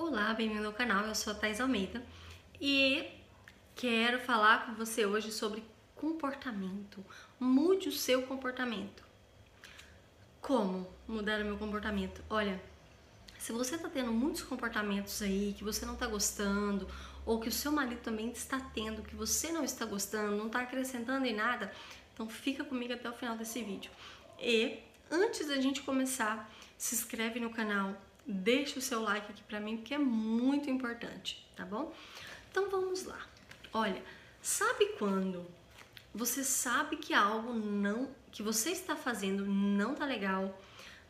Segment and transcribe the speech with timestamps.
[0.00, 2.00] Olá, bem-vindo ao canal, eu sou a Thais Almeida
[2.60, 3.04] e
[3.74, 5.60] quero falar com você hoje sobre
[5.96, 7.04] comportamento.
[7.38, 9.02] Mude o seu comportamento.
[10.40, 12.22] Como mudar o meu comportamento?
[12.30, 12.62] Olha,
[13.40, 16.88] se você está tendo muitos comportamentos aí que você não está gostando,
[17.26, 20.60] ou que o seu marido também está tendo, que você não está gostando, não está
[20.60, 21.72] acrescentando em nada,
[22.14, 23.90] então fica comigo até o final desse vídeo.
[24.38, 24.78] E
[25.10, 29.78] antes da gente começar, se inscreve no canal, deixa o seu like aqui pra mim,
[29.78, 31.92] porque é muito importante, tá bom?
[32.50, 33.26] Então vamos lá.
[33.72, 34.02] Olha,
[34.42, 35.46] sabe quando
[36.14, 40.60] você sabe que algo não que você está fazendo não tá legal,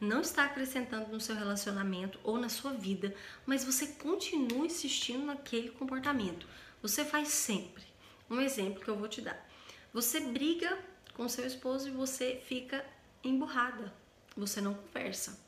[0.00, 3.12] não está acrescentando no seu relacionamento ou na sua vida,
[3.44, 6.46] mas você continua insistindo naquele comportamento.
[6.80, 7.82] Você faz sempre.
[8.30, 9.48] Um exemplo que eu vou te dar.
[9.92, 10.78] Você briga
[11.14, 12.84] com seu esposo e você fica
[13.24, 13.92] emburrada.
[14.36, 15.47] Você não conversa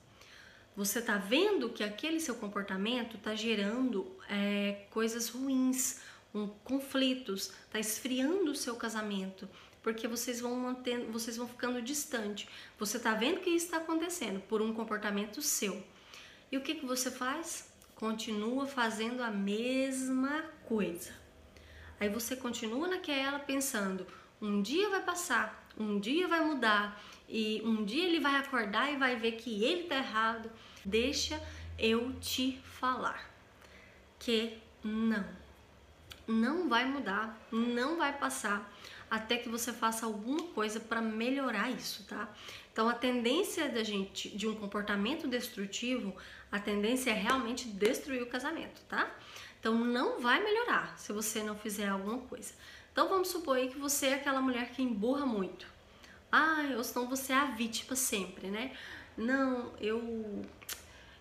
[0.81, 6.01] você está vendo que aquele seu comportamento está gerando é, coisas ruins,
[6.35, 9.47] um, conflitos, está esfriando o seu casamento,
[9.83, 12.49] porque vocês vão mantendo, vocês vão ficando distante.
[12.79, 15.85] Você está vendo que isso está acontecendo por um comportamento seu.
[16.51, 17.71] E o que, que você faz?
[17.95, 21.13] Continua fazendo a mesma coisa.
[22.01, 24.07] Aí você continua naquela pensando,
[24.41, 28.97] um dia vai passar, um dia vai mudar e um dia ele vai acordar e
[28.97, 30.51] vai ver que ele tá errado.
[30.85, 31.41] Deixa
[31.79, 33.31] eu te falar
[34.19, 35.25] que não,
[36.27, 38.71] não vai mudar, não vai passar
[39.11, 42.29] até que você faça alguma coisa para melhorar isso, tá?
[42.73, 46.15] Então a tendência da gente de um comportamento destrutivo,
[46.51, 49.11] a tendência é realmente destruir o casamento, tá?
[49.59, 52.55] Então não vai melhorar se você não fizer alguma coisa.
[53.01, 55.67] Então vamos supor aí que você é aquela mulher que emburra muito.
[56.31, 58.77] Ah, ou então você é a vítima sempre, né?
[59.17, 60.45] Não, eu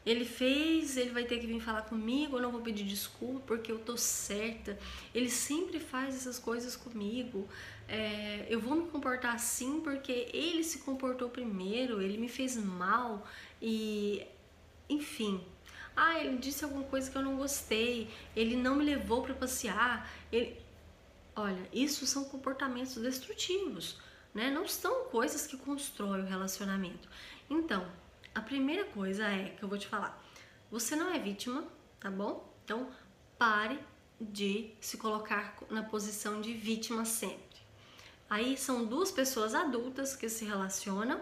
[0.06, 3.72] ele fez, ele vai ter que vir falar comigo, eu não vou pedir desculpa porque
[3.72, 4.78] eu tô certa.
[5.16, 7.48] Ele sempre faz essas coisas comigo.
[7.88, 13.26] É, eu vou me comportar assim porque ele se comportou primeiro, ele me fez mal
[13.62, 14.28] e
[14.90, 15.42] enfim.
[15.96, 20.12] Ah, ele disse alguma coisa que eu não gostei, ele não me levou para passear.
[20.30, 20.68] Ele...
[21.42, 23.98] Olha, isso são comportamentos destrutivos,
[24.34, 24.52] né?
[24.52, 27.08] Não são coisas que constroem o relacionamento.
[27.50, 27.90] Então,
[28.36, 30.22] a primeira coisa é que eu vou te falar:
[30.70, 31.64] você não é vítima,
[31.98, 32.54] tá bom?
[32.66, 32.92] Então
[33.38, 33.80] pare
[34.20, 37.62] de se colocar na posição de vítima sempre.
[38.30, 41.22] Aí são duas pessoas adultas que se relacionam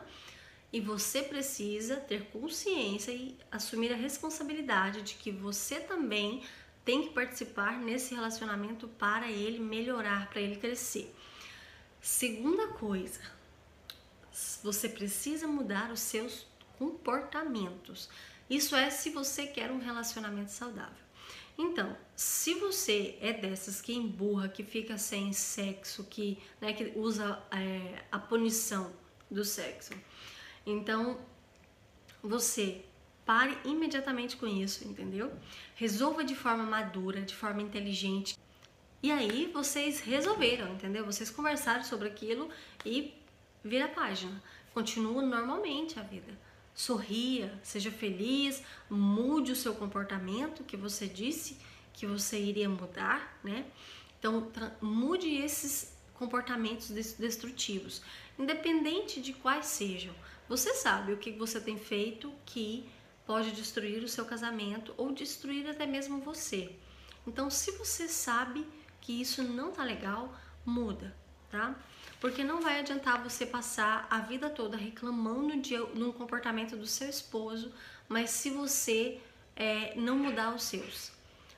[0.74, 6.44] e você precisa ter consciência e assumir a responsabilidade de que você também
[6.88, 11.14] tem que participar nesse relacionamento para ele melhorar, para ele crescer.
[12.00, 13.20] Segunda coisa,
[14.64, 18.08] você precisa mudar os seus comportamentos.
[18.50, 21.06] Isso é se você quer um relacionamento saudável.
[21.58, 27.44] Então, se você é dessas que emburra, que fica sem sexo, que, né, que usa
[27.52, 28.94] é, a punição
[29.30, 29.92] do sexo,
[30.66, 31.20] então
[32.24, 32.86] você
[33.28, 35.32] pare imediatamente com isso, entendeu?
[35.76, 38.36] Resolva de forma madura, de forma inteligente.
[39.04, 41.06] E aí vocês resolveram, entendeu?
[41.06, 42.50] Vocês conversaram sobre aquilo
[42.84, 43.14] e
[43.64, 44.42] vira a página.
[44.74, 51.58] Continua normalmente a vida sorria, seja feliz, mude o seu comportamento que você disse
[51.92, 53.66] que você iria mudar, né?
[54.20, 58.04] Então, mude esses comportamentos destrutivos,
[58.38, 60.14] independente de quais sejam.
[60.48, 62.88] Você sabe o que você tem feito que
[63.28, 66.72] pode destruir o seu casamento ou destruir até mesmo você.
[67.28, 68.66] Então, se você sabe
[69.02, 70.34] que isso não tá legal,
[70.66, 71.14] muda,
[71.52, 71.76] tá?
[72.22, 77.10] Porque não vai adiantar você passar a vida toda reclamando de, um comportamento do seu
[77.10, 77.72] esposo,
[78.08, 79.20] mas se você
[79.56, 81.12] é, não mudar os seus.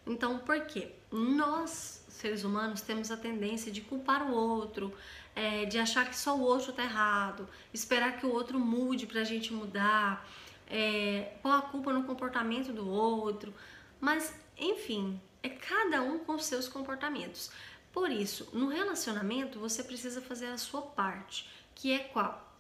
[0.07, 0.91] Então, por quê?
[1.11, 4.91] Nós, seres humanos, temos a tendência de culpar o outro,
[5.35, 9.23] é, de achar que só o outro tá errado, esperar que o outro mude pra
[9.23, 10.27] gente mudar,
[10.69, 13.53] é, pôr a culpa no comportamento do outro.
[13.99, 17.51] Mas, enfim, é cada um com seus comportamentos.
[17.91, 22.55] Por isso, no relacionamento você precisa fazer a sua parte, que é qual?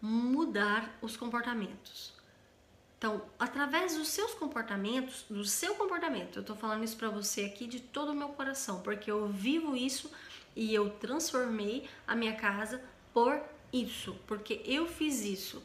[0.00, 2.14] Mudar os comportamentos.
[2.98, 7.66] Então, através dos seus comportamentos, do seu comportamento, eu tô falando isso para você aqui
[7.66, 10.10] de todo o meu coração, porque eu vivo isso
[10.54, 13.40] e eu transformei a minha casa por
[13.72, 15.62] isso, porque eu fiz isso.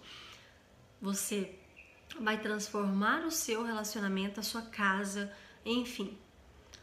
[1.01, 1.55] Você
[2.19, 5.31] vai transformar o seu relacionamento, a sua casa,
[5.65, 6.17] enfim,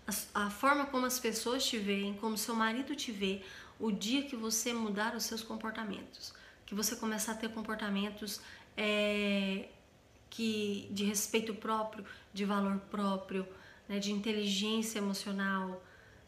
[0.07, 3.43] a, a forma como as pessoas te veem, como seu marido te vê,
[3.79, 6.35] o dia que você mudar os seus comportamentos,
[6.67, 8.41] que você começar a ter comportamentos
[8.77, 9.69] é,
[10.31, 13.47] que de respeito próprio, de valor próprio,
[13.89, 15.83] né, de inteligência emocional,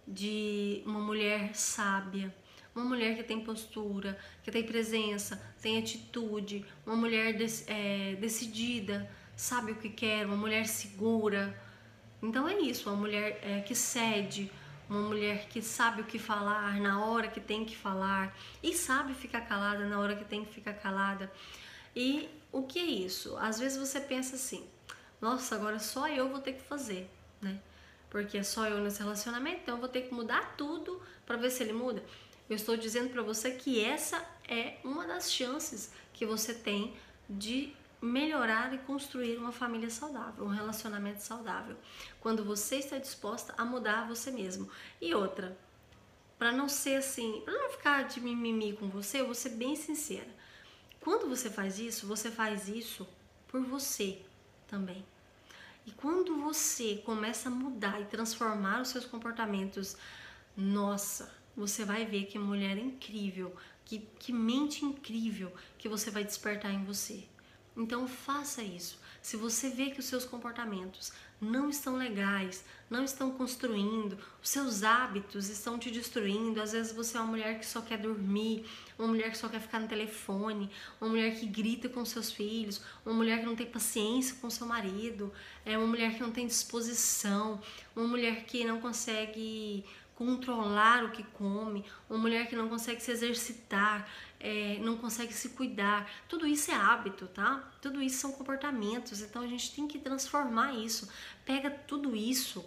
[0.07, 2.35] de uma mulher sábia,
[2.81, 7.37] uma mulher que tem postura, que tem presença, tem atitude, uma mulher
[7.67, 11.55] é, decidida, sabe o que quer, uma mulher segura.
[12.23, 14.51] Então é isso, uma mulher é, que cede,
[14.89, 19.15] uma mulher que sabe o que falar na hora que tem que falar e sabe
[19.15, 21.31] ficar calada na hora que tem que ficar calada.
[21.95, 23.37] E o que é isso?
[23.37, 24.67] Às vezes você pensa assim:
[25.21, 27.09] nossa, agora só eu vou ter que fazer,
[27.41, 27.61] né?
[28.09, 31.51] Porque é só eu nesse relacionamento, então eu vou ter que mudar tudo para ver
[31.51, 32.03] se ele muda.
[32.51, 36.97] Eu estou dizendo para você que essa é uma das chances que você tem
[37.29, 41.77] de melhorar e construir uma família saudável, um relacionamento saudável.
[42.19, 44.69] Quando você está disposta a mudar você mesmo.
[45.01, 45.57] E outra,
[46.37, 49.77] para não ser assim, para não ficar de mimimi com você, eu vou ser bem
[49.77, 50.35] sincera.
[51.01, 53.07] Quando você faz isso, você faz isso
[53.47, 54.21] por você
[54.67, 55.07] também.
[55.87, 59.97] E quando você começa a mudar e transformar os seus comportamentos,
[60.57, 63.55] nossa, você vai ver que mulher incrível,
[63.85, 67.25] que, que mente incrível que você vai despertar em você.
[67.77, 68.99] Então faça isso.
[69.23, 74.83] Se você vê que os seus comportamentos não estão legais, não estão construindo, os seus
[74.83, 76.61] hábitos estão te destruindo.
[76.61, 78.65] Às vezes você é uma mulher que só quer dormir,
[78.99, 80.71] uma mulher que só quer ficar no telefone,
[81.01, 84.67] uma mulher que grita com seus filhos, uma mulher que não tem paciência com seu
[84.67, 85.33] marido,
[85.65, 87.61] é uma mulher que não tem disposição,
[87.95, 89.85] uma mulher que não consegue
[90.21, 94.07] controlar o que come, uma mulher que não consegue se exercitar,
[94.39, 96.11] é, não consegue se cuidar.
[96.29, 97.73] Tudo isso é hábito, tá?
[97.81, 99.23] Tudo isso são comportamentos.
[99.23, 101.09] Então a gente tem que transformar isso.
[101.47, 102.63] Pega tudo isso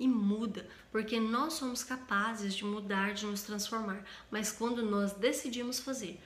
[0.00, 5.78] e muda, porque nós somos capazes de mudar, de nos transformar, mas quando nós decidimos
[5.80, 6.18] fazer.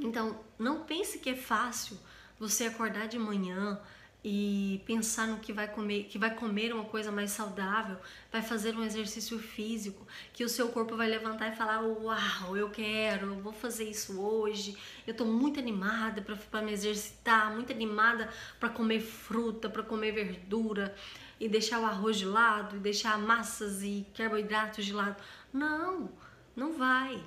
[0.00, 1.96] Então, não pense que é fácil
[2.40, 3.80] você acordar de manhã,
[4.28, 7.96] e pensar no que vai comer, que vai comer uma coisa mais saudável,
[8.32, 12.68] vai fazer um exercício físico, que o seu corpo vai levantar e falar: "Uau, eu
[12.68, 14.76] quero, eu vou fazer isso hoje.
[15.06, 16.20] Eu tô muito animada
[16.50, 18.28] para me exercitar, muito animada
[18.58, 20.92] para comer fruta, para comer verdura
[21.38, 25.22] e deixar o arroz de lado, e deixar massas e carboidratos de lado".
[25.52, 26.10] Não,
[26.56, 27.22] não vai.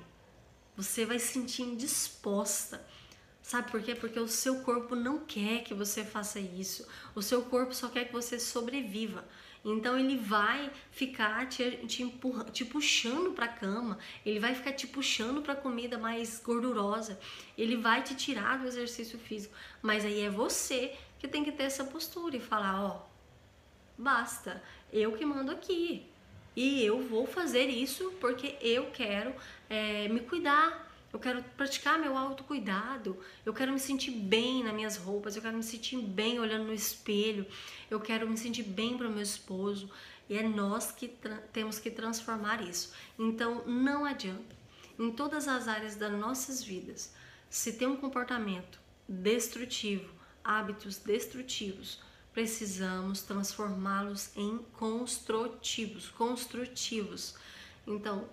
[0.76, 2.86] Você vai se sentir indisposta
[3.50, 3.96] Sabe por quê?
[3.96, 6.86] Porque o seu corpo não quer que você faça isso.
[7.16, 9.24] O seu corpo só quer que você sobreviva.
[9.64, 14.72] Então ele vai ficar te, te, empurra, te puxando para a cama, ele vai ficar
[14.72, 17.18] te puxando para comida mais gordurosa,
[17.58, 19.52] ele vai te tirar do exercício físico.
[19.82, 23.02] Mas aí é você que tem que ter essa postura e falar: ó,
[23.98, 24.62] basta,
[24.92, 26.06] eu que mando aqui.
[26.54, 29.34] E eu vou fazer isso porque eu quero
[29.68, 34.96] é, me cuidar, eu quero praticar meu autocuidado, eu quero me sentir bem nas minhas
[34.96, 37.46] roupas, eu quero me sentir bem olhando no espelho,
[37.90, 39.90] eu quero me sentir bem para o meu esposo.
[40.28, 41.12] E é nós que
[41.52, 42.92] temos que transformar isso.
[43.18, 44.54] Então não adianta.
[44.96, 47.12] Em todas as áreas das nossas vidas,
[47.48, 48.78] se tem um comportamento
[49.08, 50.14] destrutivo,
[50.44, 52.00] hábitos destrutivos,
[52.32, 57.34] precisamos transformá-los em construtivos, construtivos.
[57.86, 58.28] Então,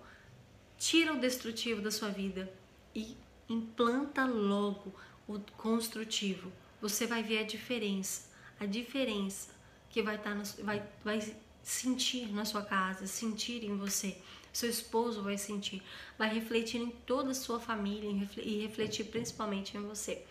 [0.78, 2.52] tira o destrutivo da sua vida,
[2.94, 3.16] e
[3.48, 4.94] implanta logo
[5.26, 6.52] o construtivo.
[6.80, 9.50] Você vai ver a diferença, a diferença
[9.90, 14.16] que vai estar, tá vai, vai sentir na sua casa, sentir em você.
[14.52, 15.82] Seu esposo vai sentir,
[16.16, 20.24] vai refletir em toda a sua família e refletir principalmente em você.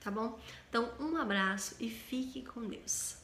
[0.00, 0.38] Tá bom?
[0.68, 3.16] Então, um abraço e fique com Deus.